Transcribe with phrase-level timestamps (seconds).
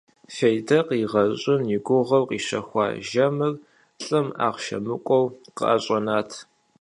[0.35, 3.53] Фейдэ къригъэщӀын и гугъэу къищэхуа жэмыр
[4.05, 5.25] лӀым ахъшэ мыкӀуэу
[5.57, 6.29] къыӀэщӀэнат.